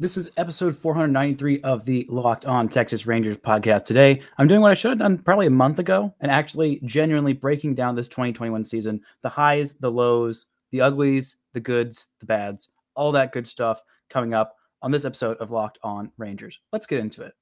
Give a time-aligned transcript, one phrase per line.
[0.00, 3.84] This is episode 493 of the Locked On Texas Rangers podcast.
[3.84, 7.32] Today, I'm doing what I should have done probably a month ago and actually genuinely
[7.32, 12.70] breaking down this 2021 season the highs, the lows, the uglies, the goods, the bads,
[12.96, 16.58] all that good stuff coming up on this episode of Locked On Rangers.
[16.72, 17.34] Let's get into it.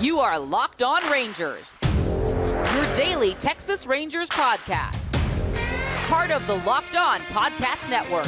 [0.00, 5.07] You are Locked On Rangers, your daily Texas Rangers podcast
[6.08, 8.26] part of the Locked On Podcast Network.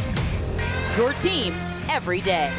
[0.98, 1.54] Your team
[1.88, 2.52] every day.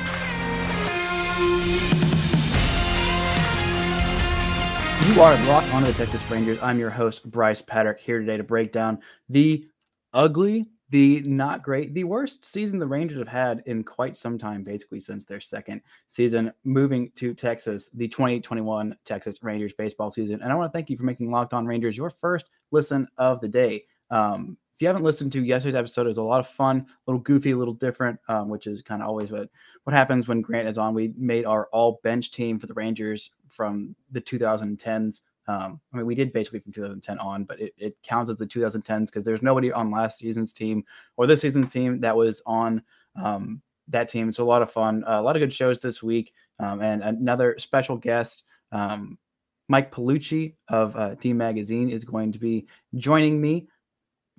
[5.05, 6.57] You are locked onto the Texas Rangers.
[6.59, 8.97] I'm your host, Bryce Patrick, here today to break down
[9.29, 9.67] the
[10.11, 14.63] ugly, the not great, the worst season the Rangers have had in quite some time,
[14.63, 20.41] basically since their second season moving to Texas, the 2021 Texas Rangers baseball season.
[20.41, 23.39] And I want to thank you for making Locked On Rangers your first listen of
[23.39, 23.83] the day.
[24.09, 27.11] Um, if you haven't listened to yesterday's episode, it was a lot of fun, a
[27.11, 29.47] little goofy, a little different, um, which is kind of always what
[29.83, 30.95] what happens when Grant is on.
[30.95, 35.21] We made our all bench team for the Rangers from the 2010s.
[35.47, 38.47] Um, I mean, we did basically from 2010 on, but it, it counts as the
[38.47, 40.83] 2010s because there's nobody on last season's team
[41.15, 42.81] or this season's team that was on
[43.21, 44.29] um, that team.
[44.29, 47.03] It's a lot of fun, uh, a lot of good shows this week, um, and
[47.03, 48.45] another special guest.
[48.71, 49.19] Um,
[49.67, 52.65] Mike Piellucci of uh, D Magazine is going to be
[52.95, 53.67] joining me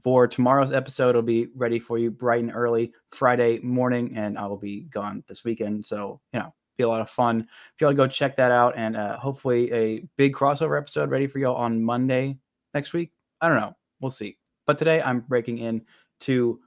[0.03, 1.11] for tomorrow's episode.
[1.11, 5.23] It'll be ready for you bright and early Friday morning, and I will be gone
[5.29, 5.87] this weekend.
[5.87, 7.41] So, you know, be a lot of fun.
[7.41, 11.39] If to go check that out, and uh, hopefully a big crossover episode ready for
[11.39, 12.39] y'all on Monday
[12.75, 13.13] next week.
[13.41, 13.77] I don't know.
[14.01, 14.39] We'll see.
[14.67, 15.83] But today I'm breaking in
[16.21, 16.61] to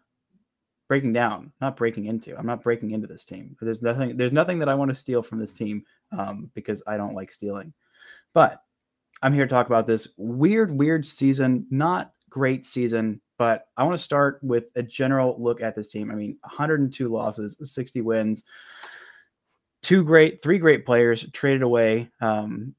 [0.88, 2.38] breaking down, not breaking into.
[2.38, 3.56] I'm not breaking into this team.
[3.60, 4.18] There's nothing.
[4.18, 5.84] There's nothing that I want to steal from this team
[6.18, 7.74] um, because I don't like stealing.
[8.34, 8.62] But
[9.22, 11.66] I'm here to talk about this weird, weird season.
[11.72, 16.12] Not great season but I want to start with a general look at this team.
[16.12, 18.46] I mean, 102 losses, 60 wins,
[19.82, 22.10] two great, three great players traded away.
[22.22, 22.76] Um,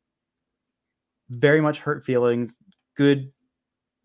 [1.28, 2.56] very much hurt feelings.
[2.96, 3.32] Good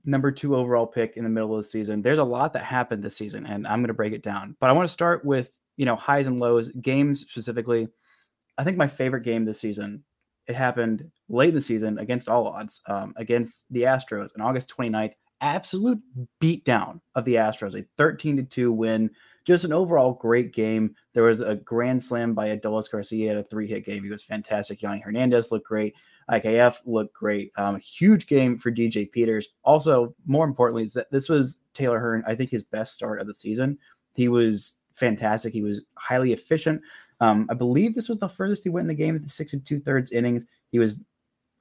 [0.06, 2.02] number two overall pick in the middle of the season.
[2.02, 4.56] There's a lot that happened this season, and I'm going to break it down.
[4.60, 7.88] But I want to start with you know highs and lows, games specifically.
[8.58, 10.04] I think my favorite game this season.
[10.48, 14.74] It happened late in the season against all odds, um, against the Astros on August
[14.76, 16.00] 29th absolute
[16.40, 19.10] beatdown of the Astros, a 13 to 2 win.
[19.44, 20.96] Just an overall great game.
[21.14, 23.30] There was a grand slam by Adolis Garcia.
[23.30, 24.04] Had a three hit game.
[24.04, 24.82] He was fantastic.
[24.82, 25.96] Yonny Hernandez looked great.
[26.30, 27.52] IKF looked great.
[27.58, 29.50] Um, huge game for DJ Peters.
[29.64, 33.26] Also, more importantly, is that this was Taylor Hearn, I think, his best start of
[33.26, 33.80] the season.
[34.14, 35.54] He was fantastic.
[35.54, 36.82] He was highly efficient.
[37.20, 39.54] Um, I believe this was the furthest he went in the game at the six
[39.54, 40.46] and two thirds innings.
[40.72, 40.96] He was,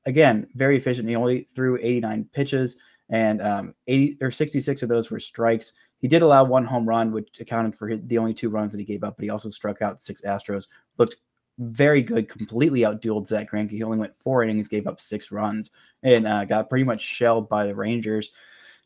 [0.04, 1.08] again, very efficient.
[1.08, 2.76] He only threw 89 pitches
[3.10, 5.72] and um, 80 or 66 of those were strikes.
[5.98, 8.84] He did allow one home run, which accounted for the only two runs that he
[8.84, 10.68] gave up, but he also struck out six Astros.
[10.96, 11.16] Looked
[11.58, 13.72] very good, completely outdueled Zack Greinke.
[13.72, 15.72] He only went four innings, gave up six runs,
[16.02, 18.30] and uh, got pretty much shelled by the Rangers.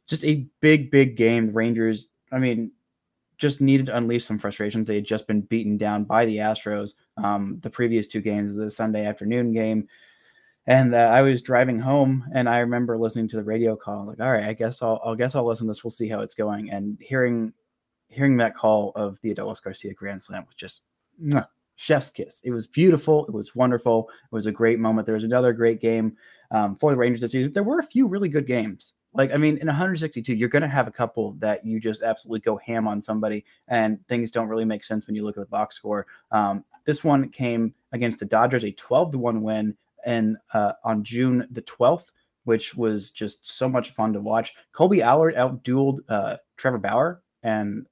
[0.07, 1.47] Just a big, big game.
[1.47, 2.73] The Rangers, I mean,
[3.37, 4.89] just needed to unleash some frustrations.
[4.89, 6.95] They had just been beaten down by the Astros.
[7.17, 9.87] Um, the previous two games, the Sunday afternoon game
[10.67, 14.07] and uh, I was driving home, and I remember listening to the radio call.
[14.07, 15.85] Like, all right, I guess I'll, I'll guess I'll listen to this.
[15.85, 16.71] We'll see how it's going.
[16.71, 17.53] And hearing,
[18.09, 20.83] hearing that call of the Adolis Garcia Grand Slam was just
[21.23, 22.41] mwah, chef's kiss.
[22.45, 23.27] It was beautiful.
[23.27, 24.09] It was wonderful.
[24.11, 25.07] It was a great moment.
[25.07, 26.17] There was another great game
[26.51, 27.53] um, for the Rangers this season.
[27.53, 28.95] There were a few really good games.
[29.13, 32.41] Like, I mean, in 162, you're going to have a couple that you just absolutely
[32.41, 35.47] go ham on somebody, and things don't really make sense when you look at the
[35.47, 36.07] box score.
[36.33, 39.77] Um, this one came against the Dodgers, a 12 to 1 win
[40.07, 42.07] and uh, on June the 12th,
[42.45, 44.55] which was just so much fun to watch.
[44.75, 47.87] Kolby Allard outdueled uh, Trevor Bauer, and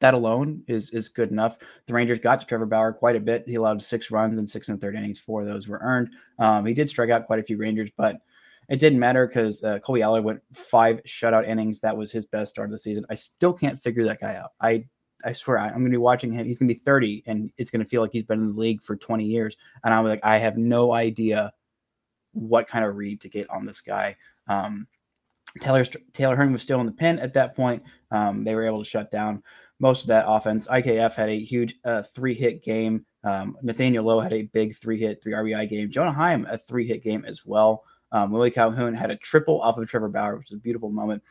[0.00, 1.58] that alone is is good enough.
[1.86, 3.44] The Rangers got to Trevor Bauer quite a bit.
[3.46, 5.18] He allowed six runs and six and third innings.
[5.18, 6.10] Four of those were earned.
[6.38, 8.16] Um, he did strike out quite a few Rangers, but
[8.68, 11.78] it didn't matter because uh, Kolby Allard went five shutout innings.
[11.80, 13.06] That was his best start of the season.
[13.08, 14.50] I still can't figure that guy out.
[14.60, 14.84] I
[15.24, 16.46] I swear I'm going to be watching him.
[16.46, 18.60] He's going to be 30, and it's going to feel like he's been in the
[18.60, 19.56] league for 20 years.
[19.82, 21.52] And I'm like, I have no idea
[22.36, 24.16] what kind of read to get on this guy.
[24.48, 24.86] Um,
[25.60, 27.82] Taylor Taylor Hearn was still in the pen at that point.
[28.10, 29.42] Um, they were able to shut down
[29.78, 30.68] most of that offense.
[30.68, 33.04] IKF had a huge uh, three hit game.
[33.24, 35.90] Um, Nathaniel Lowe had a big three hit, three RBI game.
[35.90, 37.84] Jonah Heim, a three hit game as well.
[38.12, 41.22] Um, Willie Calhoun had a triple off of Trevor Bauer, which was a beautiful moment.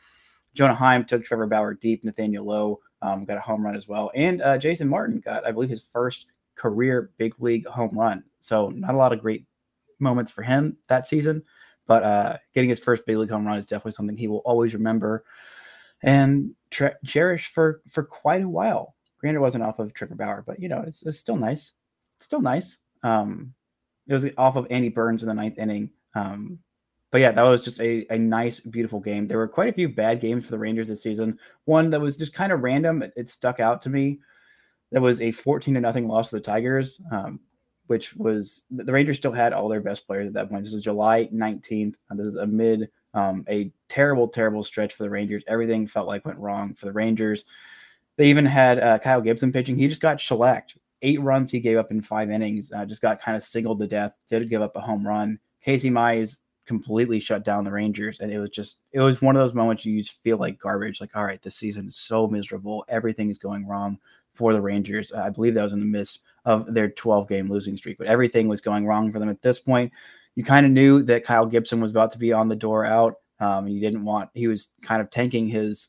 [0.54, 2.04] Jonah Heim took Trevor Bauer deep.
[2.04, 4.10] Nathaniel Lowe um, got a home run as well.
[4.14, 8.24] And uh, Jason Martin got, I believe, his first career big league home run.
[8.40, 9.46] So, not a lot of great
[9.98, 11.42] moments for him that season.
[11.86, 14.74] But uh, getting his first big league home run is definitely something he will always
[14.74, 15.24] remember.
[16.02, 18.94] and cherished for for quite a while.
[19.18, 21.72] Granted, it wasn't off of Trevor Bauer, but you know, it's, it's still nice.
[22.16, 22.78] It's still nice.
[23.02, 23.54] Um,
[24.06, 25.90] it was off of Andy Burns in the ninth inning.
[26.14, 26.58] Um,
[27.10, 29.26] but yeah, that was just a, a nice, beautiful game.
[29.26, 31.38] There were quite a few bad games for the Rangers this season.
[31.64, 33.02] One that was just kind of random.
[33.02, 34.20] It, it stuck out to me.
[34.92, 37.40] That was a 14 to nothing loss to the Tigers, um,
[37.86, 40.64] which was the Rangers still had all their best players at that point.
[40.64, 41.94] This is July 19th.
[42.10, 45.44] This is amid um, a terrible, terrible stretch for the Rangers.
[45.46, 47.44] Everything felt like went wrong for the Rangers.
[48.16, 49.76] They even had uh, Kyle Gibson pitching.
[49.76, 50.76] He just got shellacked.
[51.02, 52.72] Eight runs he gave up in five innings.
[52.72, 54.12] Uh, just got kind of singled to death.
[54.28, 55.38] Did give up a home run.
[55.62, 59.42] Casey Mize completely shut down the Rangers, and it was just it was one of
[59.42, 61.00] those moments you just feel like garbage.
[61.00, 62.84] Like, all right, this season is so miserable.
[62.88, 63.98] Everything is going wrong
[64.32, 65.12] for the Rangers.
[65.12, 68.48] I believe that was in the midst of their 12 game losing streak, but everything
[68.48, 69.92] was going wrong for them at this point.
[70.36, 73.16] You kind of knew that Kyle Gibson was about to be on the door out.
[73.40, 75.88] Um, you didn't want he was kind of tanking his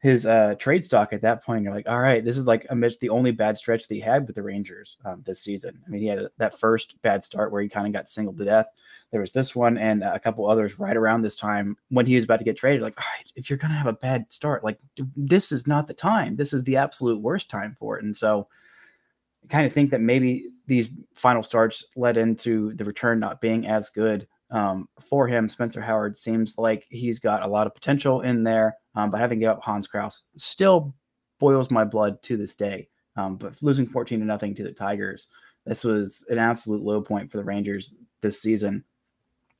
[0.00, 1.64] his uh, trade stock at that point.
[1.64, 4.26] You're like, all right, this is like amidst the only bad stretch that he had
[4.26, 5.80] with the Rangers um, this season.
[5.86, 8.44] I mean, he had that first bad start where he kind of got singled to
[8.44, 8.66] death.
[9.12, 12.24] There was this one and a couple others right around this time when he was
[12.24, 12.82] about to get traded.
[12.82, 14.78] Like, all right, if you're going to have a bad start, like
[15.16, 16.36] this is not the time.
[16.36, 18.04] This is the absolute worst time for it.
[18.04, 18.48] And so
[19.48, 23.90] kind of think that maybe these final starts led into the return not being as
[23.90, 25.48] good um, for him.
[25.48, 28.76] Spencer Howard seems like he's got a lot of potential in there.
[28.94, 30.94] Um, but having gave up Hans Crouse still
[31.38, 32.88] boils my blood to this day.
[33.16, 35.28] Um, but losing 14 to nothing to the Tigers,
[35.66, 38.84] this was an absolute low point for the Rangers this season.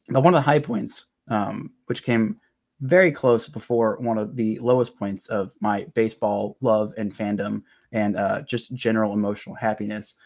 [0.09, 2.41] But one of the high points, um, which came
[2.85, 8.15] very close before one of the lowest points of my baseball love and fandom and
[8.17, 10.17] uh, just general emotional happiness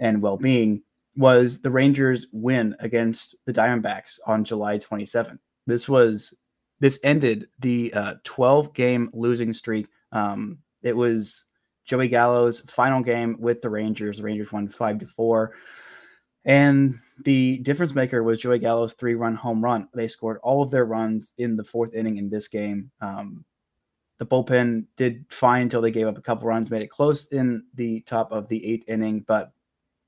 [0.00, 0.82] and well being,
[1.16, 5.38] was the Rangers' win against the Diamondbacks on July 27th.
[5.66, 6.34] This was
[6.80, 9.86] this ended the uh, 12 game losing streak.
[10.12, 11.44] Um, it was
[11.84, 14.18] Joey Gallo's final game with the Rangers.
[14.18, 15.54] The Rangers won five to four.
[16.48, 19.88] And the difference maker was Joey Gallo's three run home run.
[19.94, 22.90] They scored all of their runs in the fourth inning in this game.
[23.00, 23.44] Um,
[24.18, 27.64] the bullpen did fine until they gave up a couple runs, made it close in
[27.74, 29.52] the top of the eighth inning, but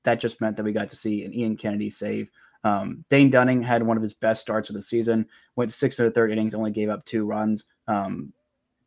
[0.03, 2.29] that just meant that we got to see an Ian Kennedy save
[2.63, 5.27] um, Dane Dunning had one of his best starts of the season.
[5.55, 7.65] Went six to the third innings, only gave up two runs.
[7.87, 8.33] Um,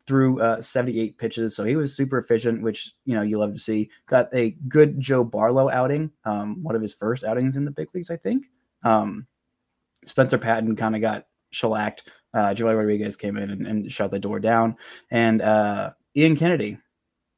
[0.07, 3.59] threw uh, 78 pitches, so he was super efficient, which you know you love to
[3.59, 3.89] see.
[4.07, 7.87] Got a good Joe Barlow outing, um, one of his first outings in the big
[7.93, 8.45] leagues, I think.
[8.83, 9.27] Um,
[10.05, 12.09] Spencer Patton kind of got shellacked.
[12.33, 14.75] Uh, Joely Rodriguez came in and, and, shut the door down,
[15.09, 16.77] and uh, Ian Kennedy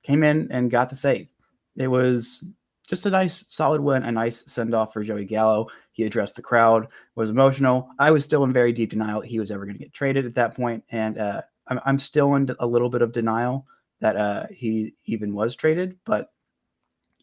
[0.04, 1.28] came in and got the save.
[1.76, 2.44] It was
[2.88, 5.68] just a nice, solid win, a nice send off for Joey Gallo.
[5.92, 7.90] He addressed the crowd, was emotional.
[8.00, 10.26] I was still in very deep denial that he was ever going to get traded
[10.26, 13.66] at that point, and uh, I'm, I'm still in a little bit of denial
[14.00, 16.32] that uh, he even was traded, but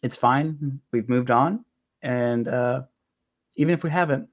[0.03, 0.79] it's fine.
[0.91, 1.63] We've moved on,
[2.01, 2.83] and uh,
[3.55, 4.27] even if we haven't,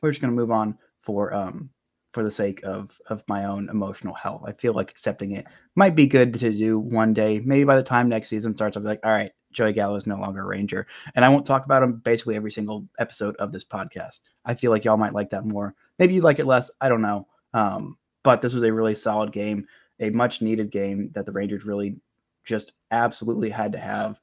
[0.00, 1.70] we're just going to move on for um,
[2.12, 4.42] for the sake of of my own emotional health.
[4.46, 7.40] I feel like accepting it might be good to do one day.
[7.44, 10.06] Maybe by the time next season starts, I'll be like, all right, Joey Gallo is
[10.06, 10.86] no longer a Ranger.
[11.14, 14.20] And I won't talk about him basically every single episode of this podcast.
[14.44, 15.74] I feel like y'all might like that more.
[15.98, 16.70] Maybe you like it less.
[16.80, 17.26] I don't know.
[17.54, 19.68] Um, but this was a really solid game,
[20.00, 21.96] a much needed game that the Rangers really
[22.44, 24.18] just absolutely had to have.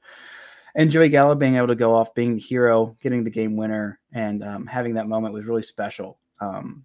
[0.74, 3.98] And Joey Gallo being able to go off, being the hero, getting the game winner,
[4.12, 6.18] and um, having that moment was really special.
[6.38, 6.84] Um,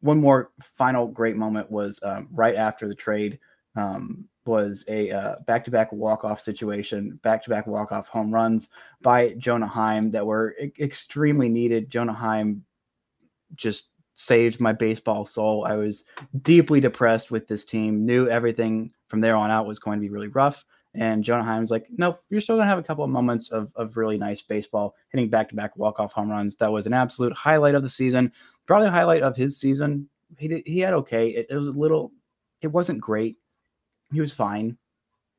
[0.00, 3.38] one more final great moment was um, right after the trade.
[3.76, 8.68] Um, was a uh, back-to-back walk-off situation, back-to-back walk-off home runs
[9.00, 11.90] by Jonah Heim that were e- extremely needed.
[11.90, 12.64] Jonah Heim
[13.54, 15.64] just saved my baseball soul.
[15.64, 16.04] I was
[16.42, 18.04] deeply depressed with this team.
[18.04, 20.64] Knew everything from there on out was going to be really rough.
[20.94, 23.98] And Jonah Heim's like, nope, you're still gonna have a couple of moments of, of
[23.98, 26.56] really nice baseball, hitting back-to-back walk-off home runs.
[26.56, 28.32] That was an absolute highlight of the season,
[28.66, 30.08] probably highlight of his season.
[30.38, 31.28] He did, he had okay.
[31.28, 32.12] It, it was a little,
[32.62, 33.36] it wasn't great
[34.12, 34.76] he was fine,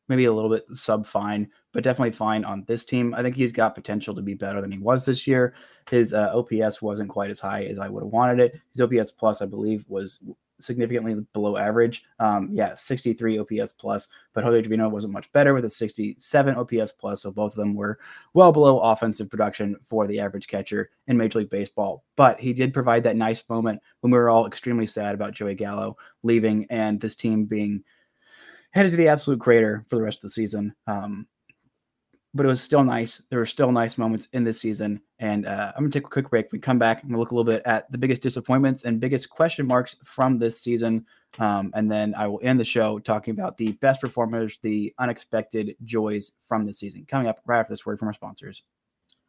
[0.08, 3.14] maybe a little bit sub fine, but definitely fine on this team.
[3.14, 5.54] I think he's got potential to be better than he was this year.
[5.92, 8.60] His uh, OPS wasn't quite as high as I would have wanted it.
[8.72, 10.18] His OPS plus, I believe, was
[10.60, 12.04] significantly below average.
[12.18, 16.94] Um, yeah, 63 OPS plus, but Jose Trevino wasn't much better with a 67 OPS
[16.94, 17.22] plus.
[17.22, 18.00] So both of them were
[18.34, 22.04] well below offensive production for the average catcher in Major League Baseball.
[22.16, 25.54] But he did provide that nice moment when we were all extremely sad about Joey
[25.54, 27.84] Gallo leaving and this team being
[28.72, 30.74] headed to the absolute crater for the rest of the season.
[30.88, 31.28] Um,
[32.34, 33.22] but it was still nice.
[33.30, 36.12] There were still nice moments in this season, And uh, I'm going to take a
[36.12, 36.52] quick break.
[36.52, 39.30] We come back and we'll look a little bit at the biggest disappointments and biggest
[39.30, 41.06] question marks from this season.
[41.40, 45.76] Um, and then I will end the show talking about the best performers, the unexpected
[45.84, 47.06] joys from the season.
[47.08, 48.64] Coming up right after this word from our sponsors.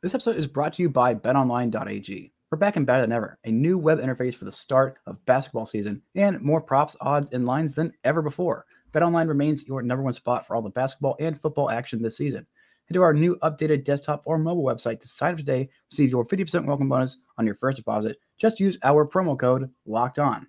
[0.02, 2.32] This episode is brought to you by betonline.ag.
[2.50, 3.38] We're back and better than ever.
[3.44, 7.44] A new web interface for the start of basketball season and more props, odds, and
[7.44, 8.64] lines than ever before.
[8.92, 12.46] BetOnline remains your number one spot for all the basketball and football action this season.
[12.88, 15.68] Head to our new updated desktop or mobile website to sign up today.
[15.90, 18.18] Receive your 50% welcome bonus on your first deposit.
[18.38, 20.46] Just use our promo code LOCKED ON to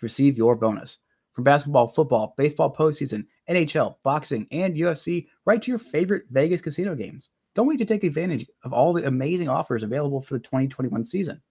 [0.00, 0.98] receive your bonus.
[1.32, 6.94] From basketball, football, baseball postseason, NHL, boxing, and UFC, right to your favorite Vegas casino
[6.94, 7.30] games.
[7.56, 11.42] Don't wait to take advantage of all the amazing offers available for the 2021 season.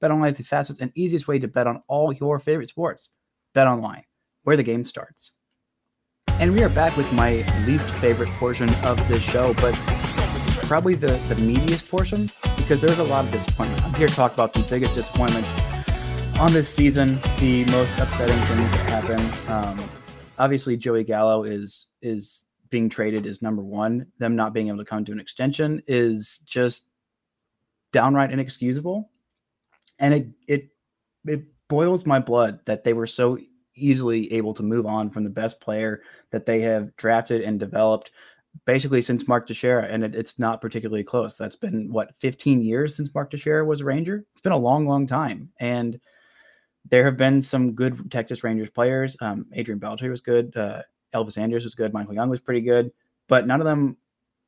[0.00, 3.10] BetOnline is the fastest and easiest way to bet on all your favorite sports.
[3.52, 4.04] BetOnline,
[4.44, 5.32] where the game starts.
[6.40, 9.74] And we are back with my least favorite portion of this show, but
[10.68, 13.84] probably the, the meatiest portion because there's a lot of disappointment.
[13.84, 15.50] I'm here to talk about the biggest disappointments
[16.38, 19.80] on this season, the most upsetting things that happen.
[19.80, 19.90] Um,
[20.38, 24.06] obviously, Joey Gallo is is being traded is number one.
[24.18, 26.84] Them not being able to come to an extension is just
[27.92, 29.10] downright inexcusable,
[29.98, 30.68] and it it
[31.26, 33.38] it boils my blood that they were so
[33.78, 38.10] easily able to move on from the best player that they have drafted and developed
[38.64, 41.36] basically since Mark Teixeira, and it, it's not particularly close.
[41.36, 44.24] That's been what 15 years since Mark Teixeira was a Ranger.
[44.32, 46.00] It's been a long, long time, and
[46.90, 49.16] there have been some good Texas Rangers players.
[49.20, 50.56] Um, Adrian Beltre was good.
[50.56, 50.82] Uh,
[51.14, 51.92] Elvis Andrus was good.
[51.92, 52.90] Michael Young was pretty good,
[53.28, 53.96] but none of them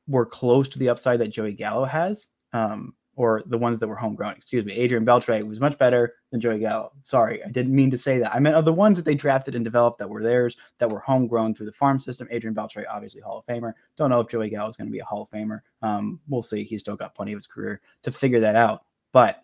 [0.07, 2.27] were close to the upside that Joey Gallo has.
[2.53, 4.33] Um, or the ones that were homegrown.
[4.33, 4.73] Excuse me.
[4.73, 6.93] Adrian Beltre was much better than Joey Gallo.
[7.03, 8.33] Sorry, I didn't mean to say that.
[8.33, 10.99] I meant of the ones that they drafted and developed that were theirs, that were
[10.99, 12.27] homegrown through the farm system.
[12.31, 13.73] Adrian Beltre, obviously Hall of Famer.
[13.97, 15.59] Don't know if Joey Gallo is going to be a Hall of Famer.
[15.81, 16.63] Um, we'll see.
[16.63, 18.85] He's still got plenty of his career to figure that out.
[19.11, 19.43] But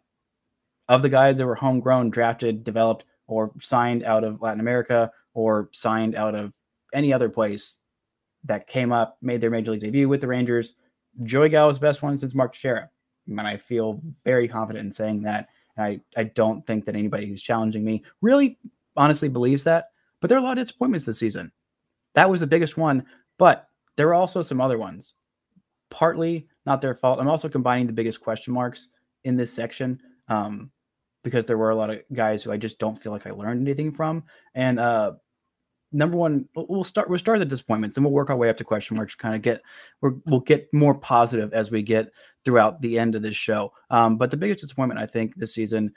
[0.88, 5.70] of the guys that were homegrown, drafted, developed, or signed out of Latin America or
[5.74, 6.54] signed out of
[6.94, 7.80] any other place
[8.46, 10.76] that came up, made their major league debut with the Rangers,
[11.24, 12.90] Joey Gallo is the best one since Mark Teixeira
[13.28, 15.50] and I feel very confident in saying that.
[15.78, 18.58] I, I don't think that anybody who's challenging me really
[18.96, 19.92] honestly believes that.
[20.20, 21.52] But there are a lot of disappointments this season.
[22.16, 23.06] That was the biggest one,
[23.38, 25.14] but there were also some other ones.
[25.92, 27.20] Partly not their fault.
[27.20, 28.88] I'm also combining the biggest question marks
[29.24, 30.72] in this section um,
[31.24, 33.62] because there were a lot of guys who I just don't feel like I learned
[33.62, 34.24] anything from.
[34.56, 35.14] And uh,
[35.92, 38.64] number one, we'll start we'll start the disappointments and we'll work our way up to
[38.64, 39.16] question marks.
[39.16, 39.62] Kind of get
[40.02, 42.12] we will get more positive as we get
[42.44, 43.72] throughout the end of this show.
[43.90, 45.94] Um, but the biggest disappointment I think this season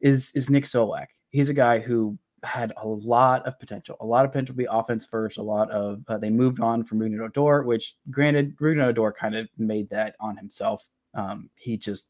[0.00, 1.06] is is Nick Solak.
[1.30, 4.66] He's a guy who had a lot of potential, a lot of potential to be
[4.70, 5.38] offense first.
[5.38, 9.34] A lot of uh, they moved on from Rougned Odor, which granted Rougned Odor kind
[9.34, 10.84] of made that on himself.
[11.14, 12.06] Um, he just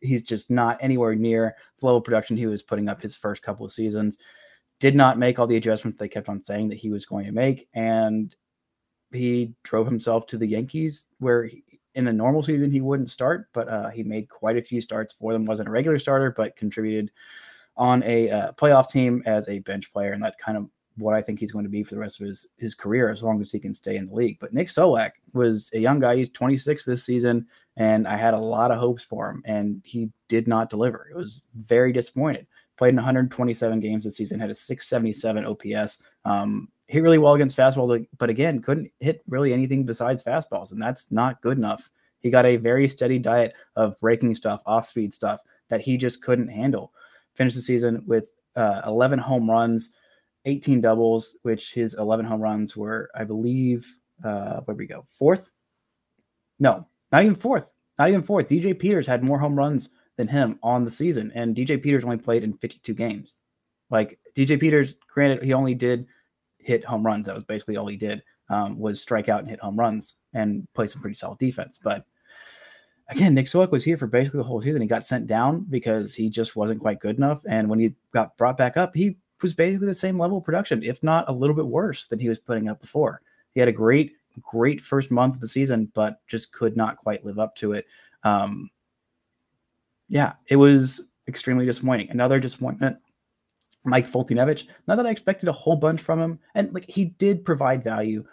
[0.00, 3.42] he's just not anywhere near the level of production he was putting up his first
[3.42, 4.18] couple of seasons
[4.84, 7.32] did not make all the adjustments they kept on saying that he was going to
[7.32, 7.68] make.
[7.72, 8.36] And
[9.14, 11.64] he drove himself to the Yankees, where he,
[11.94, 15.14] in a normal season he wouldn't start, but uh, he made quite a few starts
[15.14, 15.46] for them.
[15.46, 17.10] wasn't a regular starter, but contributed
[17.78, 21.22] on a uh, playoff team as a bench player, and that's kind of what I
[21.22, 23.50] think he's going to be for the rest of his his career as long as
[23.50, 24.36] he can stay in the league.
[24.38, 27.46] But Nick Solak was a young guy; he's 26 this season,
[27.78, 31.08] and I had a lot of hopes for him, and he did not deliver.
[31.10, 36.02] It was very disappointed played in 127 games this season, had a 677 OPS.
[36.24, 40.82] Um, hit really well against fastball, but again, couldn't hit really anything besides fastballs, and
[40.82, 41.90] that's not good enough.
[42.20, 46.22] He got a very steady diet of breaking stuff, off speed stuff that he just
[46.22, 46.92] couldn't handle.
[47.34, 49.92] Finished the season with uh, 11 home runs,
[50.44, 53.92] 18 doubles, which his 11 home runs were, I believe,
[54.24, 55.04] uh, where we go?
[55.08, 55.50] Fourth?
[56.58, 57.70] No, not even fourth.
[57.98, 58.48] Not even fourth.
[58.48, 61.32] DJ Peters had more home runs than him on the season.
[61.34, 63.38] And DJ Peters only played in 52 games.
[63.90, 66.06] Like DJ Peters, granted, he only did
[66.58, 67.26] hit home runs.
[67.26, 70.66] That was basically all he did um, was strike out and hit home runs and
[70.74, 71.78] play some pretty solid defense.
[71.82, 72.04] But
[73.08, 74.82] again, Nick Solak was here for basically the whole season.
[74.82, 77.40] He got sent down because he just wasn't quite good enough.
[77.48, 80.82] And when he got brought back up, he was basically the same level of production,
[80.82, 83.20] if not a little bit worse than he was putting up before.
[83.52, 87.24] He had a great, great first month of the season, but just could not quite
[87.24, 87.86] live up to it.
[88.22, 88.70] Um,
[90.08, 92.10] yeah, it was extremely disappointing.
[92.10, 92.98] Another disappointment.
[93.84, 94.64] Mike Foltynewicz.
[94.86, 98.24] Not that I expected a whole bunch from him, and like he did provide value,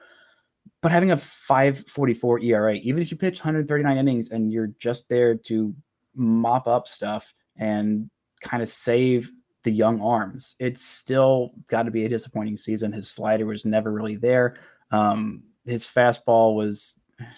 [0.82, 5.36] but having a 5.44 ERA, even if you pitch 139 innings and you're just there
[5.36, 5.76] to
[6.16, 8.10] mop up stuff and
[8.42, 9.30] kind of save
[9.64, 12.92] the young arms, it's still got to be a disappointing season.
[12.92, 14.58] His slider was never really there.
[14.90, 16.98] Um, his fastball was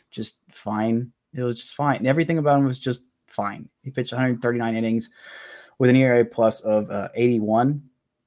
[0.10, 1.12] just fine.
[1.34, 1.98] It was just fine.
[1.98, 3.02] And everything about him was just
[3.34, 3.68] fine.
[3.82, 5.10] He pitched 139 innings
[5.80, 7.82] with an ERA plus of uh, 81,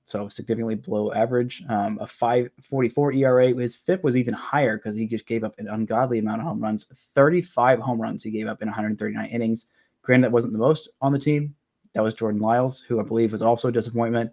[0.07, 1.63] so significantly below average.
[1.69, 3.55] Um, a 544 ERA.
[3.55, 6.61] His FIP was even higher because he just gave up an ungodly amount of home
[6.61, 6.87] runs.
[7.15, 9.67] 35 home runs he gave up in 139 innings.
[10.03, 11.55] Granted, that wasn't the most on the team.
[11.95, 14.31] That was Jordan Lyles, who I believe was also a disappointment.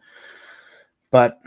[1.11, 1.39] But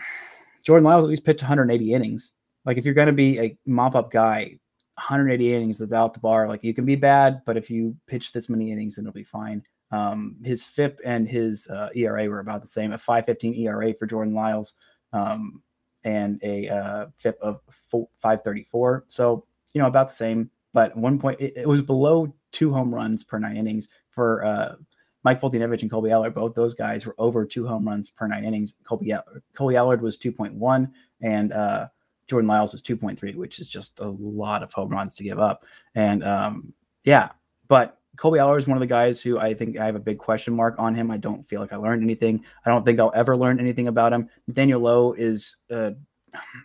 [0.64, 2.32] Jordan Lyles at least pitched 180 innings.
[2.64, 4.58] Like if you're going to be a mop up guy,
[4.96, 6.48] 180 innings without the bar.
[6.48, 9.62] Like you can be bad, but if you pitch this many innings, it'll be fine.
[9.90, 12.92] Um, his FIP and his uh, ERA were about the same.
[12.92, 14.74] A 5.15 ERA for Jordan Lyles,
[15.12, 15.62] um,
[16.04, 17.60] and a uh, FIP of
[17.92, 19.02] 5.34.
[19.08, 20.50] So you know about the same.
[20.72, 24.76] But one point, it, it was below two home runs per nine innings for uh,
[25.24, 26.34] Mike Foltynewicz and Kolby Allard.
[26.34, 28.74] Both those guys were over two home runs per nine innings.
[28.84, 29.14] Colby
[29.54, 31.88] Kolby Allard was 2.1, and uh,
[32.28, 35.64] Jordan Lyles was 2.3, which is just a lot of home runs to give up.
[35.94, 36.72] And um,
[37.04, 37.30] yeah,
[37.68, 40.18] but Kolby Allard is one of the guys who I think I have a big
[40.18, 41.10] question mark on him.
[41.10, 42.44] I don't feel like I learned anything.
[42.64, 44.28] I don't think I'll ever learn anything about him.
[44.46, 45.90] Nathaniel Lowe is uh,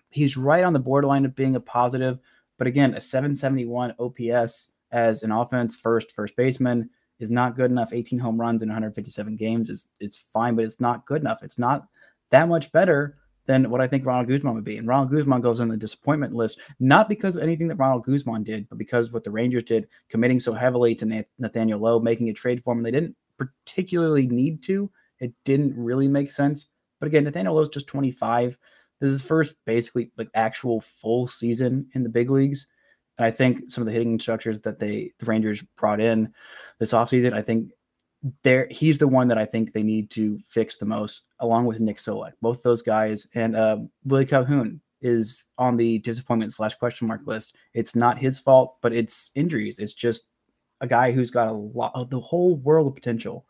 [0.09, 2.19] he's right on the borderline of being a positive,
[2.57, 6.89] but again, a 771 OPS as an offense first first baseman
[7.19, 7.93] is not good enough.
[7.93, 11.43] 18 home runs in 157 games is it's fine, but it's not good enough.
[11.43, 11.87] It's not
[12.31, 13.17] that much better
[13.51, 14.77] than what I think Ronald Guzman would be.
[14.77, 18.43] And Ronald Guzman goes on the disappointment list, not because of anything that Ronald Guzman
[18.43, 22.33] did, but because what the Rangers did, committing so heavily to Nathaniel Lowe, making a
[22.33, 22.81] trade for him.
[22.81, 24.89] They didn't particularly need to.
[25.19, 26.69] It didn't really make sense.
[27.01, 28.57] But again, Nathaniel Lowe's just 25.
[29.01, 32.67] This is his first basically like actual full season in the big leagues.
[33.17, 36.33] And I think some of the hitting structures that they the Rangers brought in
[36.79, 37.71] this offseason, I think
[38.43, 41.81] there he's the one that I think they need to fix the most, along with
[41.81, 42.33] Nick Solak.
[42.41, 47.55] Both those guys and uh, Willie Calhoun is on the disappointment slash question mark list.
[47.73, 49.79] It's not his fault, but it's injuries.
[49.79, 50.29] It's just
[50.81, 53.45] a guy who's got a lot of the whole world of potential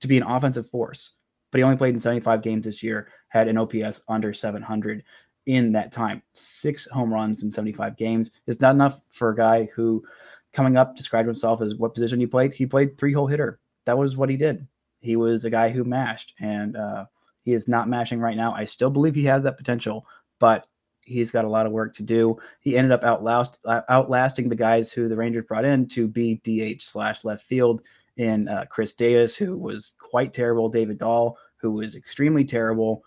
[0.00, 1.12] to be an offensive force,
[1.50, 5.04] but he only played in 75 games this year, had an OPS under 700
[5.46, 6.22] in that time.
[6.32, 10.04] Six home runs in 75 games is not enough for a guy who
[10.52, 12.54] coming up described himself as what position he played.
[12.54, 14.66] He played three hole hitter that was what he did.
[15.00, 17.06] He was a guy who mashed, and uh,
[17.42, 18.52] he is not mashing right now.
[18.52, 20.06] I still believe he has that potential,
[20.38, 20.68] but
[21.00, 22.36] he's got a lot of work to do.
[22.60, 23.56] He ended up outlast,
[23.88, 27.80] outlasting the guys who the Rangers brought in to be DH slash left field
[28.18, 33.02] in uh, Chris Davis, who was quite terrible, David Dahl, who was extremely terrible.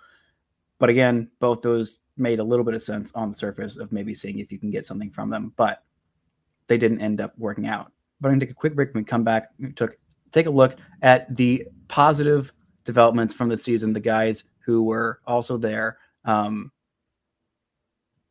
[0.80, 4.16] But again, both those made a little bit of sense on the surface of maybe
[4.16, 5.84] seeing if you can get something from them, but
[6.66, 7.92] they didn't end up working out.
[8.20, 9.50] But I'm going to take a quick break and come back.
[9.60, 9.98] We took
[10.32, 12.52] take a look at the positive
[12.86, 15.98] developments from the season, the guys who were also there.
[16.26, 16.72] Um,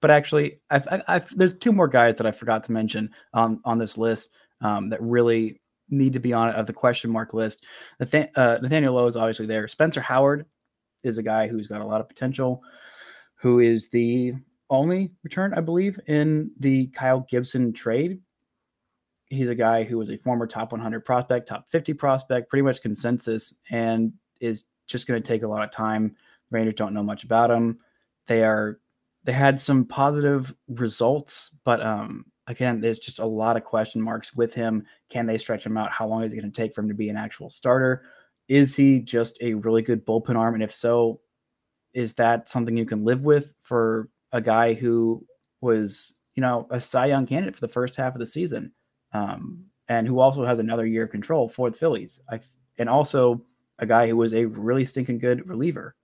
[0.01, 3.79] but actually, I've, I've, there's two more guys that I forgot to mention on on
[3.79, 4.31] this list
[4.63, 5.61] um, that really
[5.91, 7.65] need to be on it of the question mark list.
[7.99, 9.69] Nathan, uh, Nathaniel Lowe is obviously there.
[9.69, 10.47] Spencer Howard
[11.03, 12.63] is a guy who's got a lot of potential,
[13.35, 14.35] who is the
[14.71, 18.21] only return, I believe, in the Kyle Gibson trade
[19.31, 22.83] he's a guy who was a former top 100 prospect, top 50 prospect, pretty much
[22.83, 26.17] consensus, and is just going to take a lot of time.
[26.51, 27.79] Rangers don't know much about him.
[28.27, 28.81] They are
[29.25, 34.35] they had some positive results, but um, again, there's just a lot of question marks
[34.35, 34.85] with him.
[35.11, 35.93] Can they stretch him out?
[35.93, 38.03] How long is it going to take for him to be an actual starter?
[38.49, 40.55] Is he just a really good bullpen arm?
[40.55, 41.21] And if so,
[41.93, 45.25] is that something you can live with for a guy who
[45.61, 48.73] was, you know, a Cy Young candidate for the first half of the season?
[49.13, 52.21] Um, and who also has another year of control for the Phillies.
[52.31, 52.41] I,
[52.79, 53.45] and also
[53.79, 55.97] a guy who was a really stinking good reliever.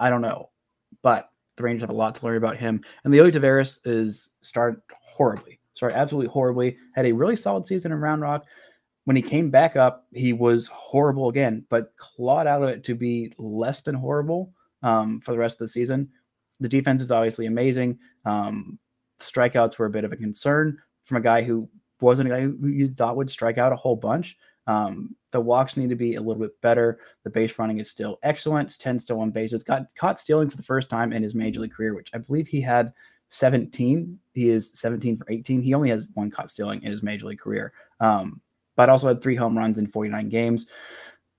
[0.00, 0.50] I don't know,
[1.02, 2.82] but the Rangers have a lot to learn about him.
[3.04, 6.76] And Leody Taveras is started horribly, started absolutely horribly.
[6.94, 8.44] Had a really solid season in Round Rock.
[9.04, 12.94] When he came back up, he was horrible again, but clawed out of it to
[12.94, 16.08] be less than horrible um, for the rest of the season.
[16.60, 17.98] The defense is obviously amazing.
[18.24, 18.78] Um,
[19.20, 21.68] strikeouts were a bit of a concern from a guy who
[22.04, 24.36] wasn't a guy who you thought would strike out a whole bunch.
[24.66, 27.00] Um, the walks need to be a little bit better.
[27.24, 28.68] The base running is still excellent.
[28.68, 29.64] It's 10 stolen bases.
[29.64, 32.46] Got caught stealing for the first time in his major league career, which I believe
[32.46, 32.92] he had
[33.30, 34.18] 17.
[34.32, 35.60] He is 17 for 18.
[35.60, 37.72] He only has one caught stealing in his major league career.
[38.00, 38.40] Um,
[38.76, 40.66] but also had three home runs in 49 games.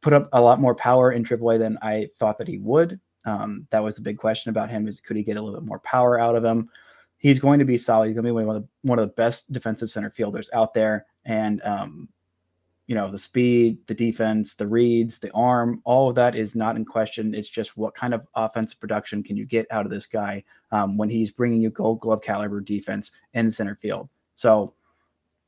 [0.01, 2.99] Put up a lot more power in AAA than I thought that he would.
[3.25, 5.67] Um, that was the big question about him: is could he get a little bit
[5.67, 6.69] more power out of him?
[7.25, 8.05] He's going to be solid.
[8.05, 10.75] He's going to be one of the, one of the best defensive center fielders out
[10.75, 11.07] there.
[11.25, 12.07] And, um,
[12.85, 16.75] you know, the speed, the defense, the reads, the arm, all of that is not
[16.75, 17.33] in question.
[17.33, 20.99] It's just what kind of offensive production can you get out of this guy um,
[20.99, 24.07] when he's bringing you gold glove caliber defense in center field.
[24.35, 24.75] So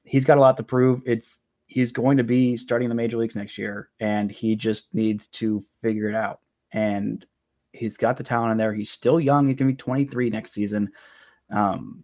[0.04, 1.04] he's got a lot to prove.
[1.06, 5.28] It's he's going to be starting the major leagues next year, and he just needs
[5.28, 6.40] to figure it out.
[6.72, 7.24] And
[7.72, 8.74] he's got the talent in there.
[8.74, 9.48] He's still young.
[9.48, 10.90] He's going to be 23 next season.
[11.52, 12.04] Um,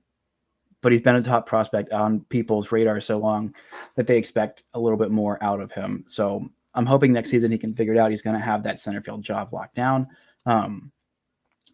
[0.82, 3.56] but he's been a top prospect on people's radar so long
[3.96, 6.04] that they expect a little bit more out of him.
[6.08, 8.12] So I'm hoping next season he can figure it out.
[8.12, 10.08] He's going to have that center field job locked down.
[10.46, 10.92] Um,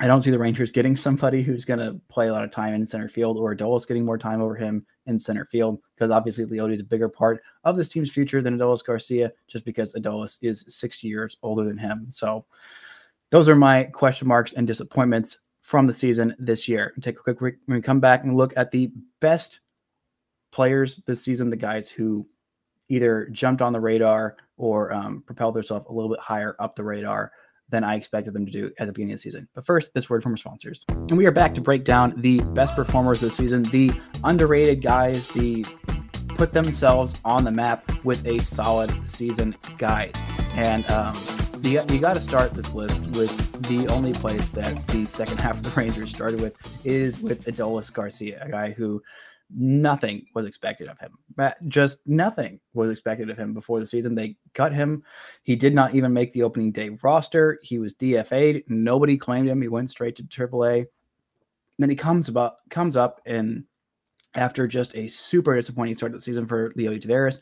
[0.02, 2.74] I don't see the Rangers getting somebody who's going to play a lot of time
[2.74, 6.46] in center field or Adolis getting more time over him in center field because obviously
[6.46, 10.38] Leody is a bigger part of this team's future than Adolis Garcia just because Adolis
[10.42, 12.06] is six years older than him.
[12.10, 12.46] So
[13.30, 16.94] those are my question marks and disappointments from the season this year.
[17.02, 17.40] Take a quick.
[17.40, 19.60] When we come back and look at the best
[20.52, 22.28] players this season, the guys who
[22.90, 26.84] either jumped on the radar or um, propelled themselves a little bit higher up the
[26.84, 27.32] radar
[27.70, 29.48] than I expected them to do at the beginning of the season.
[29.54, 30.86] But first, this word from our sponsors.
[30.90, 33.92] And we are back to break down the best performers this season, the
[34.24, 35.64] underrated guys, the
[36.30, 40.18] put themselves on the map with a solid season guide.
[40.54, 41.14] And um,
[41.64, 45.58] you, you got to start this list with the only place that the second half
[45.58, 49.02] of the Rangers started with is with Adolis Garcia, a guy who
[49.56, 51.18] nothing was expected of him.
[51.68, 54.16] Just nothing was expected of him before the season.
[54.16, 55.04] They cut him.
[55.44, 57.60] He did not even make the opening day roster.
[57.64, 58.64] He was DFA'd.
[58.68, 59.62] Nobody claimed him.
[59.62, 60.86] He went straight to AAA.
[61.78, 63.64] Then he comes about comes up and
[64.36, 67.40] after just a super disappointing start to the season for Leody Taveras,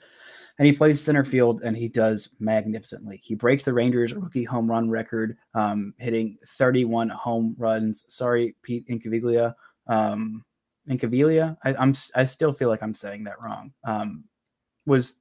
[0.59, 3.19] and he plays center field and he does magnificently.
[3.23, 8.05] He breaks the Rangers rookie home run record, um, hitting 31 home runs.
[8.07, 9.53] Sorry, Pete Incaviglia.
[9.87, 10.43] Um,
[10.89, 11.57] Incaviglia.
[11.63, 13.71] I, am I still feel like I'm saying that wrong.
[13.83, 14.23] Um,
[14.85, 15.17] was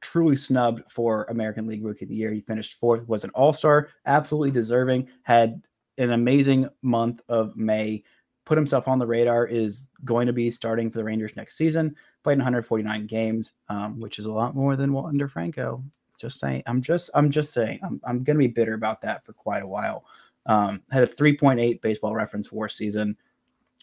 [0.00, 2.32] truly snubbed for American League Rookie of the Year.
[2.32, 5.08] He finished fourth, was an All Star, absolutely deserving.
[5.22, 5.62] Had
[5.98, 8.02] an amazing month of May.
[8.44, 9.46] Put himself on the radar.
[9.46, 14.18] Is going to be starting for the Rangers next season played 149 games, um, which
[14.18, 15.84] is a lot more than Wander Franco.
[16.18, 19.34] Just saying, I'm just, I'm just saying, I'm, I'm to be bitter about that for
[19.34, 20.04] quite a while.
[20.46, 23.16] Um, had a 3.8 baseball reference war season,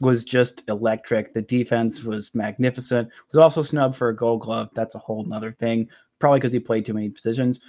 [0.01, 1.33] was just electric.
[1.33, 3.09] The defense was magnificent.
[3.31, 4.69] Was also snubbed for a gold glove.
[4.73, 5.87] That's a whole nother thing,
[6.19, 7.59] probably because he played too many positions.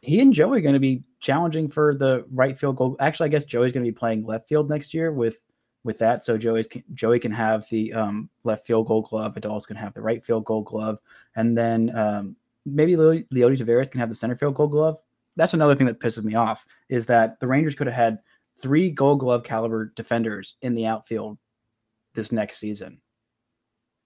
[0.00, 2.96] He and Joey are going to be challenging for the right field goal.
[2.98, 5.38] Actually, I guess Joey's going to be playing left field next year with
[5.84, 6.24] with that.
[6.24, 6.64] So Joey
[6.94, 9.34] Joey can have the um, left field gold glove.
[9.34, 10.98] Adolis can have the right field gold glove,
[11.36, 14.98] and then um, maybe Leody Taveras can have the center field gold glove.
[15.36, 18.18] That's another thing that pisses me off is that the Rangers could have had
[18.60, 21.38] three gold glove caliber defenders in the outfield
[22.14, 23.00] this next season.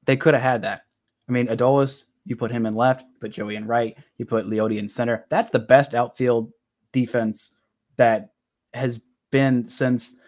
[0.05, 0.83] They could have had that.
[1.29, 4.79] I mean, Adolis, you put him in left, put Joey in right, you put Leody
[4.79, 5.27] in center.
[5.29, 6.53] That's the best outfield
[6.93, 7.57] defense
[7.97, 8.31] that
[8.73, 10.15] has been since–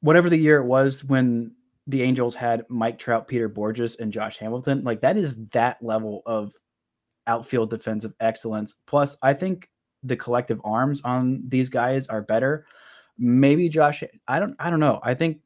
[0.00, 1.54] whatever the year it was when
[1.86, 6.22] the Angels had Mike Trout, Peter Bourjos, and Josh Hamilton, like that is that level
[6.26, 6.52] of
[7.26, 8.74] outfield defensive excellence.
[8.86, 9.70] Plus, I think
[10.02, 12.66] the collective arms on these guys are better.
[13.18, 15.00] Maybe Josh, I don't, I don't know.
[15.02, 15.40] I think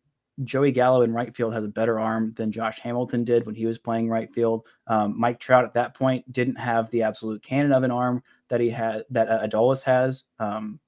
[0.44, 3.66] Joey Gallo in right field has a better arm than Josh Hamilton did when he
[3.66, 4.66] was playing right field.
[4.86, 8.60] Um, Mike Trout at that point didn't have the absolute cannon of an arm that
[8.60, 10.24] he had that uh, Adolis has.
[10.38, 10.80] Um,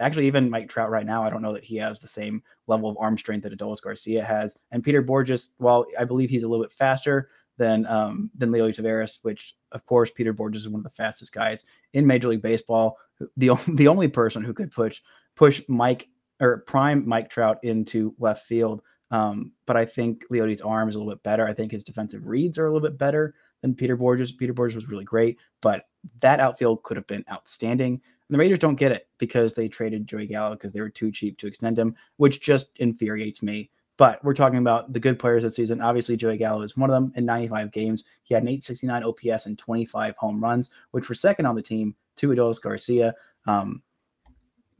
[0.00, 2.88] actually even Mike Trout right now, I don't know that he has the same level
[2.88, 4.56] of arm strength that Adolis Garcia has.
[4.70, 8.74] And Peter Bourjos, while I believe he's a little bit faster than um, than Leody
[8.74, 12.42] Taveras, which of course Peter Bourjos is one of the fastest guys in Major League
[12.42, 12.96] Baseball.
[13.36, 15.00] The the only person who could push
[15.36, 16.08] push Mike
[16.40, 18.82] or prime Mike Trout into left field.
[19.10, 21.46] Um, but I think Leody's arm is a little bit better.
[21.46, 24.36] I think his defensive reads are a little bit better than Peter Bourjos.
[24.36, 25.84] Peter Bourjos was really great, but
[26.20, 28.00] that outfield could have been outstanding
[28.32, 31.36] the Raiders don't get it because they traded Joey Gallo because they were too cheap
[31.36, 33.70] to extend him, which just infuriates me.
[33.98, 35.82] But we're talking about the good players this season.
[35.82, 38.04] Obviously, Joey Gallo is one of them in 95 games.
[38.22, 41.94] He had an 869 OPS and 25 home runs, which were second on the team
[42.16, 43.14] to Adolis Garcia.
[43.46, 43.82] Um,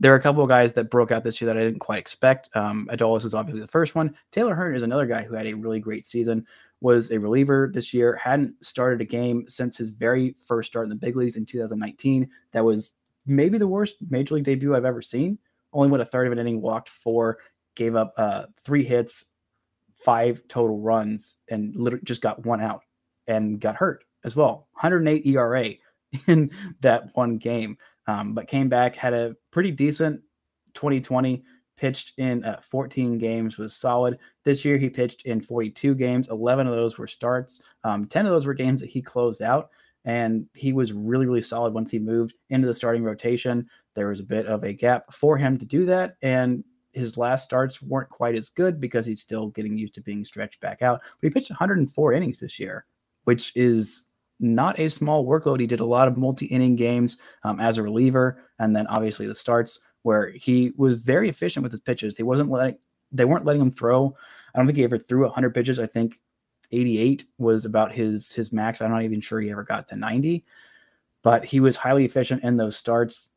[0.01, 1.99] there are a couple of guys that broke out this year that I didn't quite
[1.99, 2.49] expect.
[2.57, 4.17] Um, Adolis is obviously the first one.
[4.31, 6.47] Taylor Hearn is another guy who had a really great season.
[6.81, 8.17] Was a reliever this year.
[8.17, 12.29] Hadn't started a game since his very first start in the big leagues in 2019.
[12.53, 12.93] That was
[13.27, 15.39] maybe the worst major league debut I've ever seen.
[15.73, 17.39] Only went a third of an inning, walked four,
[17.75, 19.27] gave up uh, three hits,
[20.05, 22.83] five total runs, and literally just got one out
[23.27, 24.69] and got hurt as well.
[24.73, 25.71] 108 ERA
[26.27, 30.21] in that one game, um, but came back, had a pretty decent
[30.75, 31.45] 2020.
[31.79, 34.17] Pitched in uh, 14 games, was solid.
[34.45, 36.29] This year, he pitched in 42 games.
[36.29, 37.61] 11 of those were starts.
[37.83, 39.71] Um, 10 of those were games that he closed out
[40.05, 43.69] and he was really, really solid once he moved into the starting rotation.
[43.95, 47.45] There was a bit of a gap for him to do that, and his last
[47.45, 51.01] starts weren't quite as good because he's still getting used to being stretched back out.
[51.01, 52.85] But he pitched 104 innings this year,
[53.25, 54.05] which is
[54.41, 55.61] not a small workload.
[55.61, 59.27] He did a lot of multi inning games um, as a reliever, and then obviously
[59.27, 62.17] the starts where he was very efficient with his pitches.
[62.17, 62.77] He wasn't letting
[63.13, 64.17] they weren't letting him throw.
[64.55, 65.79] I don't think he ever threw 100 pitches.
[65.79, 66.21] I think
[66.73, 68.81] 88 was about his his max.
[68.81, 70.45] I'm not even sure he ever got to 90,
[71.23, 73.31] but he was highly efficient in those starts.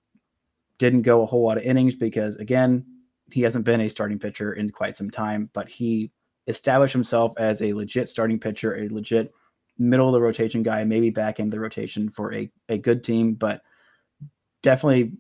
[0.78, 2.86] Didn't go a whole lot of innings because again,
[3.32, 6.12] he hasn't been a starting pitcher in quite some time, but he
[6.48, 9.32] established himself as a legit starting pitcher, a legit
[9.78, 13.34] middle of the rotation guy, maybe back into the rotation for a, a good team,
[13.34, 13.62] but
[14.62, 15.12] definitely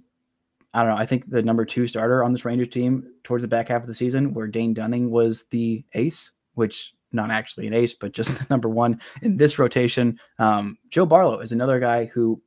[0.73, 0.97] I don't know.
[0.97, 3.87] I think the number two starter on this Rangers team towards the back half of
[3.87, 8.29] the season, where Dane Dunning was the ace, which not actually an ace, but just
[8.37, 10.19] the number one in this rotation.
[10.39, 12.41] Um, Joe Barlow is another guy who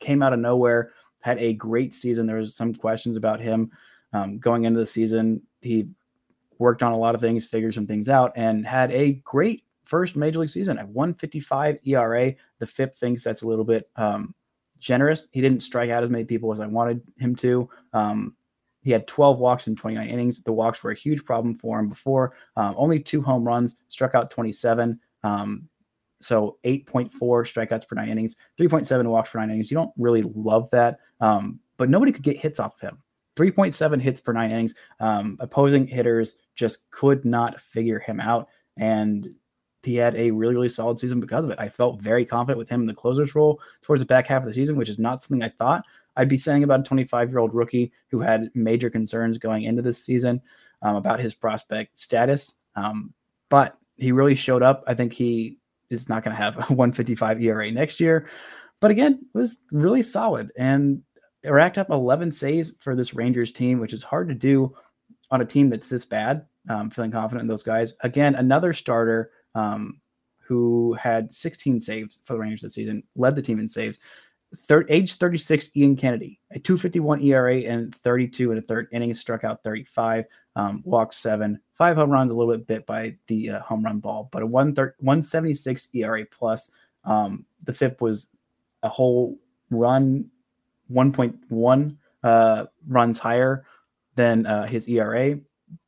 [0.00, 2.26] came out of nowhere, had a great season.
[2.26, 3.70] There was some questions about him
[4.12, 5.42] um, going into the season.
[5.60, 5.88] He
[6.58, 10.16] worked on a lot of things, figured some things out, and had a great first
[10.16, 12.34] major league season at 155 ERA.
[12.58, 14.34] The FIP thinks that's a little bit um,
[14.78, 15.28] generous.
[15.32, 17.68] He didn't strike out as many people as I wanted him to.
[17.92, 18.36] Um,
[18.82, 20.42] he had 12 walks in 29 innings.
[20.42, 22.34] The walks were a huge problem for him before.
[22.56, 24.98] Um, only two home runs, struck out 27.
[25.22, 25.68] Um,
[26.20, 29.70] so 8.4 strikeouts per nine innings, 3.7 walks per nine innings.
[29.70, 32.98] You don't really love that, um, but nobody could get hits off of him.
[33.36, 34.74] 3.7 hits per nine innings.
[35.00, 38.48] Um, opposing hitters just could not figure him out.
[38.76, 39.34] And
[39.82, 41.58] he had a really, really solid season because of it.
[41.58, 44.48] I felt very confident with him in the closer's role towards the back half of
[44.48, 45.84] the season, which is not something I thought
[46.16, 49.82] I'd be saying about a 25 year old rookie who had major concerns going into
[49.82, 50.40] this season
[50.82, 52.54] um, about his prospect status.
[52.76, 53.12] Um,
[53.48, 54.84] but he really showed up.
[54.86, 55.58] I think he
[55.90, 58.28] is not going to have a 155 ERA next year.
[58.80, 61.02] But again, was really solid and
[61.44, 64.74] racked up 11 saves for this Rangers team, which is hard to do
[65.30, 66.46] on a team that's this bad.
[66.68, 67.94] Um, feeling confident in those guys.
[68.02, 70.00] Again, another starter um,
[70.38, 73.98] who had 16 saves for the Rangers this season, led the team in saves.
[74.54, 79.44] Third, age 36, Ian Kennedy, a 251 ERA and 32 and a third innings, struck
[79.44, 83.60] out 35, um, walked seven, five home runs, a little bit bit by the uh,
[83.60, 86.70] home run ball, but a 176 ERA plus.
[87.04, 88.28] Um, the FIP was
[88.82, 89.38] a whole
[89.70, 90.30] run,
[90.92, 93.64] 1.1 uh, runs higher
[94.16, 95.38] than uh, his ERA,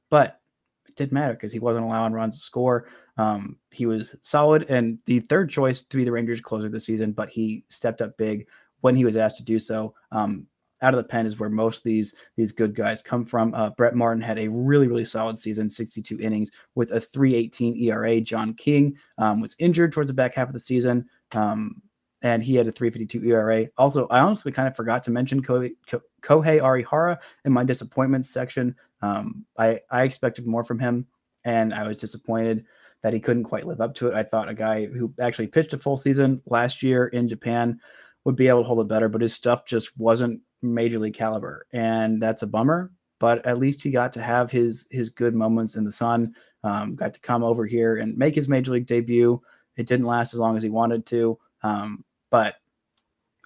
[0.08, 0.40] but
[0.88, 2.88] it didn't matter because he wasn't allowing runs to score.
[3.16, 7.12] Um, he was solid and the third choice to be the Rangers closer this season,
[7.12, 8.46] but he stepped up big
[8.80, 9.94] when he was asked to do so.
[10.12, 10.46] Um,
[10.82, 13.54] out of the pen is where most of these these good guys come from.
[13.54, 18.20] Uh, Brett Martin had a really really solid season, 62 innings with a 3.18 ERA.
[18.20, 21.80] John King um, was injured towards the back half of the season, um,
[22.22, 23.66] and he had a 3.52 ERA.
[23.78, 28.28] Also, I honestly kind of forgot to mention Ko- Ko- Kohei Arihara in my disappointments
[28.28, 28.74] section.
[29.00, 31.06] Um, I I expected more from him,
[31.44, 32.66] and I was disappointed
[33.04, 34.14] that he couldn't quite live up to it.
[34.14, 37.78] I thought a guy who actually pitched a full season last year in Japan
[38.24, 41.66] would be able to hold it better, but his stuff just wasn't major league caliber,
[41.74, 42.90] and that's a bummer.
[43.20, 46.34] But at least he got to have his his good moments in the sun.
[46.62, 49.38] Um, got to come over here and make his major league debut.
[49.76, 52.54] It didn't last as long as he wanted to, um, but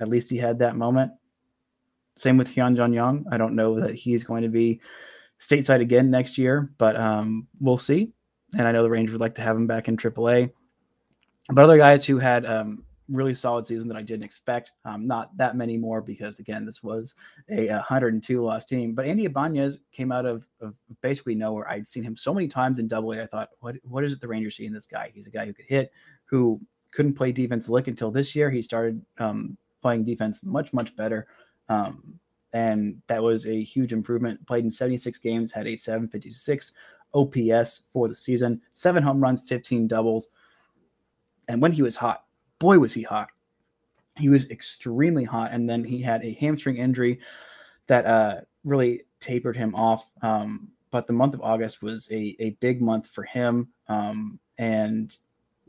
[0.00, 1.10] at least he had that moment.
[2.16, 3.26] Same with Hyun Jun Young.
[3.32, 4.80] I don't know that he's going to be
[5.40, 8.12] stateside again next year, but um, we'll see
[8.56, 10.50] and I know the Rangers would like to have him back in AAA.
[11.50, 15.34] But other guys who had um, really solid season that I didn't expect, um, not
[15.36, 17.14] that many more because again, this was
[17.50, 18.94] a 102 loss team.
[18.94, 21.68] But Andy Ibanez came out of, of basically nowhere.
[21.68, 23.22] I'd seen him so many times in Double A.
[23.22, 25.10] I thought, what what is it the Rangers see in this guy?
[25.14, 25.90] He's a guy who could hit,
[26.26, 26.60] who
[26.92, 28.50] couldn't play defense lick until this year.
[28.50, 31.26] He started um, playing defense much much better.
[31.68, 32.18] Um,
[32.54, 34.44] and that was a huge improvement.
[34.46, 36.72] Played in 76 games, had a 756
[37.14, 40.30] OPS for the season, seven home runs, 15 doubles.
[41.48, 42.24] And when he was hot,
[42.58, 43.30] boy, was he hot.
[44.16, 45.52] He was extremely hot.
[45.52, 47.20] And then he had a hamstring injury
[47.86, 50.10] that uh, really tapered him off.
[50.22, 53.68] Um, but the month of August was a, a big month for him.
[53.88, 55.16] Um, and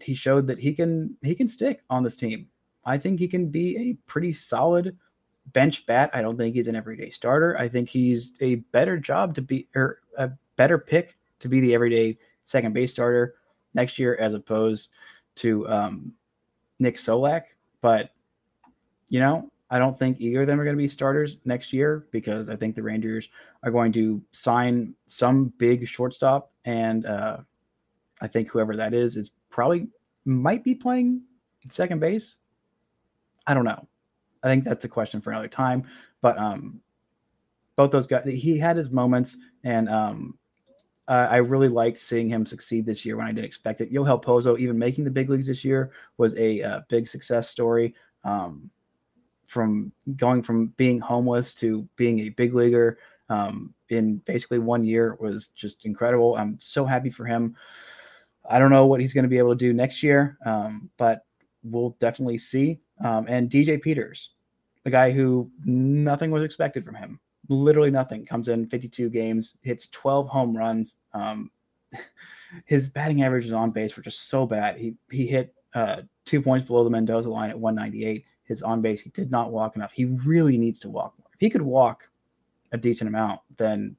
[0.02, 2.48] he showed that he can he can stick on this team.
[2.86, 4.98] I think he can be a pretty solid
[5.48, 6.10] bench bat.
[6.14, 7.58] I don't think he's an everyday starter.
[7.58, 11.74] I think he's a better job to be or a better pick to be the
[11.74, 13.36] everyday second base starter
[13.74, 14.90] next year as opposed
[15.36, 16.14] to um,
[16.80, 17.44] Nick Solak.
[17.82, 18.12] But,
[19.08, 22.08] you know, I don't think either of them are going to be starters next year
[22.12, 23.30] because I think the Rangers
[23.64, 26.52] are going to sign some big shortstop.
[26.66, 27.38] And uh,
[28.20, 29.88] I think whoever that is is probably
[30.26, 31.22] might be playing
[31.68, 32.38] second base.
[33.46, 33.88] I don't know.
[34.42, 35.84] I think that's a question for another time.
[36.22, 36.82] But um,
[37.76, 40.38] both those guys, he had his moments, and um,
[41.10, 43.92] uh, I really liked seeing him succeed this year when I didn't expect it.
[43.92, 47.96] Yohel Pozo, even making the big leagues this year, was a uh, big success story.
[48.24, 48.72] Um,
[49.48, 55.18] from going from being homeless to being a big leaguer um, in basically one year
[55.20, 56.36] was just incredible.
[56.36, 57.56] I'm so happy for him.
[58.48, 61.26] I don't know what he's going to be able to do next year, um, but
[61.64, 62.80] we'll definitely see.
[63.04, 64.32] Um, and DJ Peters,
[64.84, 67.20] the guy who nothing was expected from him,
[67.50, 70.96] literally nothing, comes in 52 games, hits 12 home runs.
[71.14, 71.52] Um,
[72.66, 74.78] his batting averages on base were just so bad.
[74.78, 78.24] He he hit uh, two points below the Mendoza line at 198.
[78.44, 79.92] His on base, he did not walk enough.
[79.92, 81.28] He really needs to walk more.
[81.34, 82.10] If he could walk
[82.72, 83.96] a decent amount, then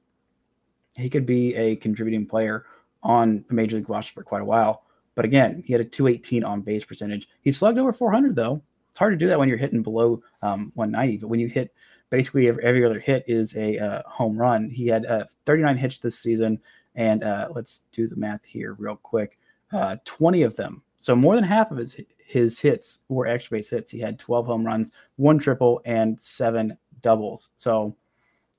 [0.95, 2.65] he could be a contributing player
[3.03, 4.83] on major league roster for quite a while.
[5.15, 7.29] But again, he had a 218 on base percentage.
[7.41, 8.61] He slugged over 400 though.
[8.91, 11.17] It's hard to do that when you're hitting below um, 190.
[11.17, 11.73] But when you hit
[12.09, 14.69] basically every, other hit is a uh, home run.
[14.69, 16.59] He had uh, 39 hits this season,
[16.95, 19.39] and uh, let's do the math here real quick.
[19.71, 23.69] Uh, 20 of them, so more than half of his his hits were extra base
[23.69, 23.91] hits.
[23.91, 27.51] He had 12 home runs, one triple, and seven doubles.
[27.55, 27.95] So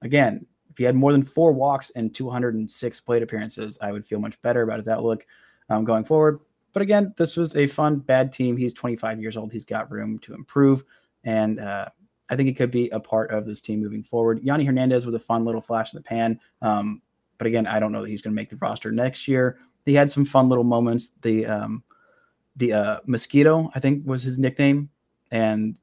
[0.03, 4.19] again, if he had more than four walks and 206 plate appearances, I would feel
[4.19, 5.27] much better about his outlook
[5.69, 6.41] um, going forward.
[6.73, 8.57] But again, this was a fun, bad team.
[8.57, 9.53] He's 25 years old.
[9.53, 10.85] He's got room to improve.
[11.25, 11.89] And uh,
[12.31, 14.43] I think it could be a part of this team moving forward.
[14.43, 16.41] Yonny Hernandez was a fun little flash in the pan.
[16.63, 17.03] Um,
[17.39, 19.59] but again, I don't know that he's going to make the roster next year.
[19.85, 21.13] He had some fun little moments.
[21.23, 21.83] The um,
[22.57, 24.91] the uh, mosquito, I think, was his nickname,
[25.31, 25.75] and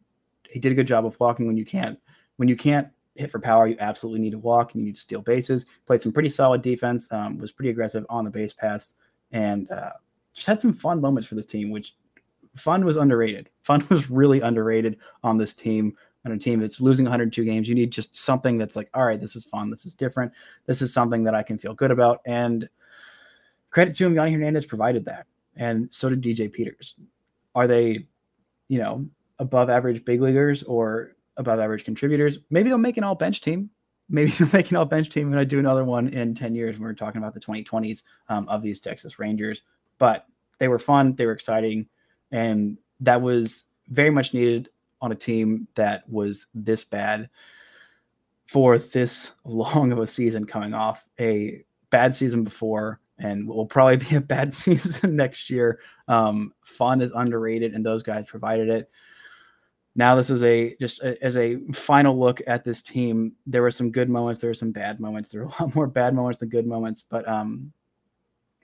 [0.50, 2.00] he did a good job of walking when you can't
[2.38, 3.68] when you can't hit for power.
[3.68, 5.66] You absolutely need to walk and you need to steal bases.
[5.86, 7.12] Played some pretty solid defense.
[7.12, 8.96] Um, was pretty aggressive on the base paths,
[9.32, 9.92] and uh,
[10.34, 11.70] just had some fun moments for this team.
[11.70, 11.96] Which
[12.56, 13.50] fun was underrated.
[13.64, 15.96] Fun was really underrated on this team.
[16.26, 19.22] On a team that's losing 102 games, you need just something that's like, all right,
[19.22, 19.70] this is fun.
[19.70, 20.34] This is different.
[20.66, 22.20] This is something that I can feel good about.
[22.26, 22.68] And
[23.70, 27.00] credit to him, Yonny Hernandez provided that, and so did DJ Peters.
[27.56, 28.08] Are they,
[28.68, 29.06] you know,
[29.40, 32.40] above average big leaguers or above average contributors.
[32.50, 33.70] Maybe they'll make an all bench team.
[34.10, 36.76] Maybe they'll make an all bench team when I do another one in 10 years
[36.76, 39.64] when we're talking about the 2020s um, of these Texas Rangers.
[40.00, 40.26] But
[40.58, 41.88] they were fun, they were exciting,
[42.32, 44.70] and that was very much needed
[45.02, 47.30] on a team that was this bad
[48.48, 53.98] for this long of a season coming off a bad season before and will probably
[53.98, 55.80] be a bad season next year.
[56.08, 58.90] Um, fun is underrated, and those guys provided it
[59.96, 63.70] now this is a just a, as a final look at this team there were
[63.72, 66.40] some good moments there were some bad moments there were a lot more bad moments
[66.40, 67.72] than good moments but um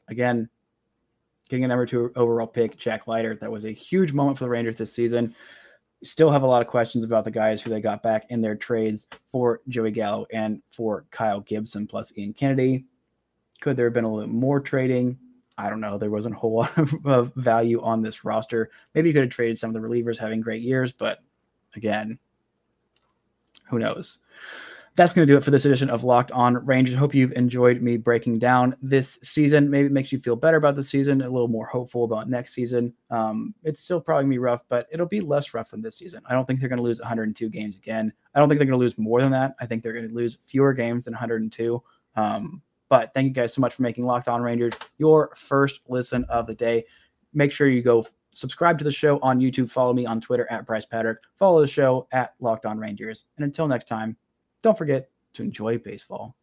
[0.08, 0.50] again
[1.56, 4.50] getting a number two overall pick jack leiter that was a huge moment for the
[4.50, 5.36] rangers this season
[6.04, 8.56] still have a lot of questions about the guys who they got back in their
[8.56, 12.86] trades for joey gallo and for kyle gibson plus ian kennedy
[13.62, 15.18] could there have been a little more trading
[15.58, 15.98] I don't know.
[15.98, 18.72] There wasn't a whole lot of, of value on this roster.
[18.94, 21.20] Maybe you could have traded some of the relievers having great years, but
[21.76, 22.20] again,
[23.70, 24.20] who knows?
[24.96, 26.96] That's going to do it for this edition of Locked On Rangers.
[26.96, 29.70] Hope you've enjoyed me breaking down this season.
[29.70, 32.54] Maybe it makes you feel better about the season, a little more hopeful about next
[32.54, 32.94] season.
[33.10, 35.98] Um, it's still probably going to be rough, but it'll be less rough than this
[35.98, 36.22] season.
[36.30, 38.14] I don't think they're going to lose 102 games again.
[38.34, 39.56] I don't think they're going to lose more than that.
[39.60, 41.84] I think they're going to lose fewer games than 102.
[42.16, 46.24] Um, but thank you guys so much for making Locked On Rangers your first listen
[46.30, 46.86] of the day.
[47.34, 49.70] Make sure you go subscribe to the show on YouTube.
[49.70, 51.20] Follow me on Twitter at Bryce Patrick.
[51.38, 53.26] Follow the show at Locked On Rangers.
[53.36, 54.16] And until next time,
[54.66, 56.36] don't forget to enjoy baseball.